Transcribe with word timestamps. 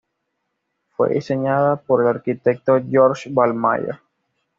Fue 0.97 1.13
diseñada 1.13 1.75
por 1.75 2.01
el 2.01 2.07
arquitecto 2.07 2.81
George 2.89 3.29
Val 3.31 3.53
Myer. 3.53 3.99